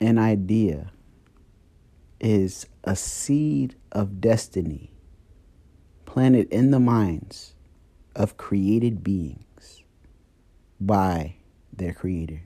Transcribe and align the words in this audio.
an 0.00 0.18
idea 0.18 0.90
is 2.20 2.66
a 2.84 2.96
seed 2.96 3.74
of 3.92 4.20
destiny 4.20 4.90
planted 6.06 6.48
in 6.52 6.70
the 6.70 6.80
minds 6.80 7.54
of 8.16 8.36
created 8.36 9.04
beings 9.04 9.82
by 10.80 11.36
their 11.72 11.92
creator. 11.92 12.42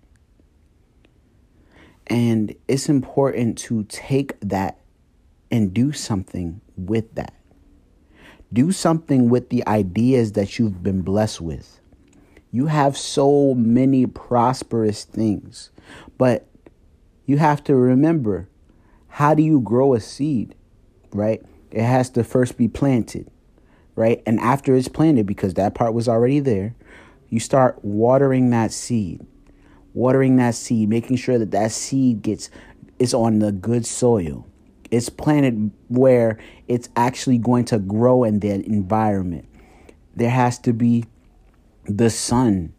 And 2.06 2.54
it's 2.68 2.88
important 2.88 3.56
to 3.58 3.84
take 3.84 4.38
that 4.40 4.78
and 5.50 5.72
do 5.72 5.92
something 5.92 6.60
with 6.76 7.14
that. 7.14 7.34
Do 8.52 8.72
something 8.72 9.30
with 9.30 9.48
the 9.48 9.66
ideas 9.66 10.32
that 10.32 10.58
you've 10.58 10.82
been 10.82 11.02
blessed 11.02 11.40
with. 11.40 11.80
You 12.52 12.66
have 12.66 12.96
so 12.96 13.54
many 13.54 14.06
prosperous 14.06 15.04
things, 15.04 15.70
but 16.18 16.46
you 17.26 17.38
have 17.38 17.64
to 17.64 17.74
remember 17.74 18.48
how 19.08 19.34
do 19.34 19.42
you 19.42 19.60
grow 19.60 19.94
a 19.94 20.00
seed, 20.00 20.54
right? 21.12 21.42
It 21.70 21.82
has 21.82 22.10
to 22.10 22.24
first 22.24 22.56
be 22.56 22.68
planted, 22.68 23.30
right? 23.94 24.22
And 24.26 24.40
after 24.40 24.74
it's 24.74 24.88
planted, 24.88 25.26
because 25.26 25.54
that 25.54 25.74
part 25.74 25.94
was 25.94 26.08
already 26.08 26.40
there, 26.40 26.74
you 27.28 27.40
start 27.40 27.84
watering 27.84 28.50
that 28.50 28.72
seed, 28.72 29.24
watering 29.92 30.36
that 30.36 30.54
seed, 30.54 30.88
making 30.88 31.16
sure 31.16 31.38
that 31.38 31.50
that 31.52 31.72
seed 31.72 32.22
gets 32.22 32.50
is 32.98 33.14
on 33.14 33.40
the 33.40 33.52
good 33.52 33.86
soil. 33.86 34.46
It's 34.90 35.08
planted 35.08 35.72
where 35.88 36.38
it's 36.68 36.88
actually 36.94 37.38
going 37.38 37.64
to 37.66 37.78
grow 37.78 38.22
in 38.24 38.40
that 38.40 38.60
environment. 38.66 39.48
There 40.14 40.30
has 40.30 40.58
to 40.60 40.72
be 40.72 41.06
the 41.86 42.10
sun 42.10 42.72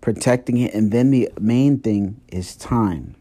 protecting 0.00 0.58
it, 0.58 0.74
and 0.74 0.92
then 0.92 1.10
the 1.10 1.30
main 1.40 1.80
thing 1.80 2.20
is 2.28 2.54
time. 2.56 3.16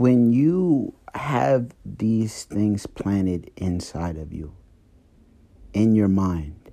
When 0.00 0.32
you 0.32 0.94
have 1.12 1.74
these 1.84 2.44
things 2.44 2.86
planted 2.86 3.50
inside 3.58 4.16
of 4.16 4.32
you, 4.32 4.54
in 5.74 5.94
your 5.94 6.08
mind, 6.08 6.70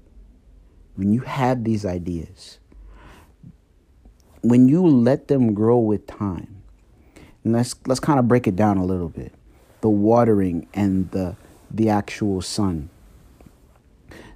when 0.96 1.12
you 1.12 1.20
have 1.20 1.66
these 1.66 1.86
ideas, 1.86 2.60
when 4.40 4.70
you 4.70 4.82
let 4.88 5.28
them 5.28 5.54
grow 5.54 5.78
with 5.78 6.08
time, 6.08 6.64
and 7.44 7.52
let's 7.52 7.76
let's 7.86 8.00
kind 8.00 8.18
of 8.18 8.30
break 8.30 8.48
it 8.48 8.56
down 8.56 8.78
a 8.78 8.86
little 8.86 9.10
bit. 9.10 9.34
The 9.82 9.90
watering 9.90 10.66
and 10.74 11.12
the 11.12 11.36
the 11.70 11.90
actual 11.90 12.42
sun. 12.42 12.90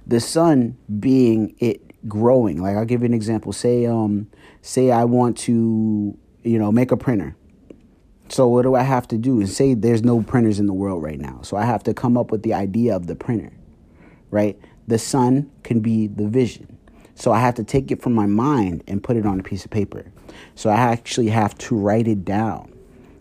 The 0.06 0.20
sun 0.20 0.76
being 1.00 1.56
it 1.60 1.80
growing. 2.06 2.60
Like 2.60 2.76
I'll 2.76 2.84
give 2.84 3.00
you 3.00 3.06
an 3.06 3.14
example. 3.14 3.54
Say 3.54 3.86
um 3.86 4.28
say 4.60 4.90
I 4.90 5.04
want 5.04 5.38
to, 5.38 6.14
you 6.42 6.58
know, 6.58 6.70
make 6.70 6.92
a 6.92 6.96
printer. 6.98 7.36
So 8.32 8.48
what 8.48 8.62
do 8.62 8.74
I 8.74 8.82
have 8.82 9.06
to 9.08 9.18
do? 9.18 9.40
And 9.40 9.48
say 9.48 9.74
there's 9.74 10.02
no 10.02 10.22
printers 10.22 10.58
in 10.58 10.66
the 10.66 10.72
world 10.72 11.02
right 11.02 11.20
now. 11.20 11.40
So 11.42 11.58
I 11.58 11.66
have 11.66 11.82
to 11.84 11.92
come 11.92 12.16
up 12.16 12.30
with 12.30 12.42
the 12.42 12.54
idea 12.54 12.96
of 12.96 13.06
the 13.06 13.14
printer. 13.14 13.52
Right? 14.30 14.58
The 14.88 14.98
sun 14.98 15.50
can 15.64 15.80
be 15.80 16.06
the 16.06 16.26
vision. 16.26 16.78
So 17.14 17.30
I 17.30 17.40
have 17.40 17.54
to 17.56 17.64
take 17.64 17.90
it 17.90 18.00
from 18.00 18.14
my 18.14 18.24
mind 18.24 18.84
and 18.88 19.02
put 19.02 19.18
it 19.18 19.26
on 19.26 19.38
a 19.38 19.42
piece 19.42 19.66
of 19.66 19.70
paper. 19.70 20.10
So 20.54 20.70
I 20.70 20.76
actually 20.76 21.28
have 21.28 21.58
to 21.58 21.76
write 21.76 22.08
it 22.08 22.24
down. 22.24 22.72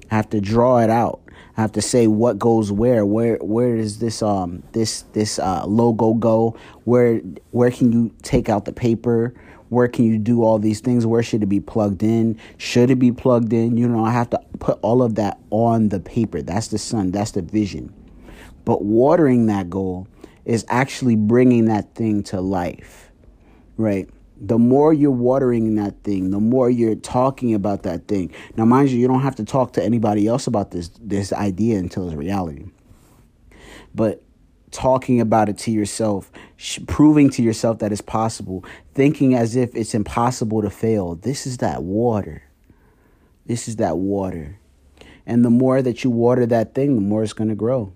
I 0.10 0.16
have 0.16 0.30
to 0.30 0.40
draw 0.40 0.80
it 0.80 0.90
out. 0.90 1.22
I 1.58 1.62
have 1.62 1.72
to 1.74 1.82
say 1.82 2.08
what 2.08 2.40
goes 2.40 2.72
where. 2.72 3.06
Where 3.06 3.38
where 3.38 3.76
does 3.76 4.00
this 4.00 4.22
um 4.22 4.64
this 4.72 5.04
this 5.14 5.40
uh, 5.40 5.66
logo 5.66 6.14
go? 6.14 6.56
Where 6.86 7.20
where 7.52 7.72
can 7.72 7.92
you 7.92 8.12
take 8.22 8.50
out 8.50 8.66
the 8.66 8.74
paper? 8.74 9.34
Where 9.70 9.88
can 9.88 10.04
you 10.06 10.18
do 10.18 10.44
all 10.44 10.60
these 10.60 10.82
things? 10.82 11.06
Where 11.06 11.24
should 11.24 11.44
it 11.44 11.48
be 11.48 11.62
plugged 11.62 12.04
in? 12.04 12.38
Should 12.58 12.90
it 12.90 13.00
be 13.00 13.12
plugged 13.12 13.54
in? 13.54 13.78
You 13.78 13.88
know, 13.88 14.04
I 14.04 14.12
have 14.12 14.30
to 14.32 14.40
put 14.60 14.78
all 14.82 15.02
of 15.02 15.16
that 15.16 15.40
on 15.50 15.90
the 15.90 16.00
paper. 16.02 16.42
That's 16.42 16.68
the 16.68 16.78
sun. 16.78 17.12
That's 17.12 17.32
the 17.32 17.42
vision. 17.42 17.94
But 18.66 18.84
watering 18.84 19.46
that 19.46 19.70
goal 19.70 20.08
is 20.44 20.66
actually 20.68 21.16
bringing 21.16 21.66
that 21.66 21.96
thing 21.96 22.24
to 22.24 22.42
life, 22.42 23.12
right? 23.78 24.10
The 24.44 24.58
more 24.58 24.92
you're 24.92 25.12
watering 25.12 25.76
that 25.76 26.04
thing, 26.04 26.32
the 26.32 26.40
more 26.40 26.70
you're 26.70 26.96
talking 26.96 27.54
about 27.54 27.84
that 27.84 28.08
thing. 28.08 28.34
Now, 28.58 28.66
mind 28.66 28.90
you, 28.90 28.98
you 28.98 29.08
don't 29.08 29.22
have 29.22 29.36
to 29.36 29.46
talk 29.46 29.74
to 29.74 29.84
anybody 29.84 30.28
else 30.28 30.48
about 30.48 30.72
this 30.72 30.90
this 31.00 31.32
idea 31.32 31.78
until 31.78 32.08
it's 32.08 32.16
reality. 32.16 32.66
But 33.94 34.24
talking 34.72 35.22
about 35.22 35.50
it 35.50 35.58
to 35.60 35.72
yourself, 35.72 36.32
sh- 36.56 36.80
proving 36.88 37.30
to 37.32 37.44
yourself 37.44 37.80
that 37.80 37.92
it's 37.92 38.02
possible, 38.02 38.66
thinking 38.94 39.36
as 39.36 39.56
if 39.56 39.76
it's 39.76 39.94
impossible 39.94 40.62
to 40.62 40.70
fail. 40.70 41.16
This 41.16 41.46
is 41.46 41.58
that 41.58 41.84
water. 41.84 42.44
This 43.46 43.68
is 43.68 43.76
that 43.76 43.98
water. 43.98 44.58
And 45.26 45.46
the 45.46 45.50
more 45.50 45.82
that 45.82 46.04
you 46.04 46.10
water 46.10 46.46
that 46.48 46.74
thing, 46.74 46.96
the 46.96 47.02
more 47.02 47.24
it's 47.24 47.34
going 47.34 47.50
to 47.50 47.56
grow. 47.56 47.94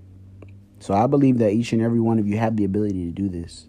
So 0.80 0.94
I 0.94 1.08
believe 1.08 1.40
that 1.40 1.52
each 1.52 1.74
and 1.74 1.82
every 1.82 2.00
one 2.00 2.20
of 2.20 2.28
you 2.28 2.38
have 2.38 2.58
the 2.58 2.66
ability 2.66 3.06
to 3.06 3.12
do 3.12 3.30
this. 3.30 3.66